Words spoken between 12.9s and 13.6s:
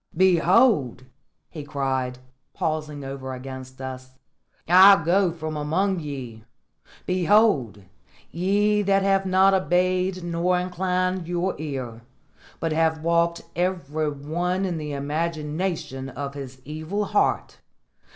walked